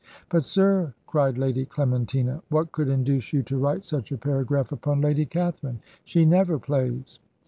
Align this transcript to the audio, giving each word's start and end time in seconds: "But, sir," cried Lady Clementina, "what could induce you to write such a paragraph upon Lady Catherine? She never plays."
"But, 0.29 0.43
sir," 0.43 0.95
cried 1.05 1.37
Lady 1.37 1.63
Clementina, 1.63 2.41
"what 2.49 2.71
could 2.71 2.87
induce 2.87 3.33
you 3.33 3.43
to 3.43 3.57
write 3.59 3.85
such 3.85 4.11
a 4.11 4.17
paragraph 4.17 4.71
upon 4.71 4.99
Lady 4.99 5.27
Catherine? 5.27 5.79
She 6.03 6.25
never 6.25 6.57
plays." 6.57 7.19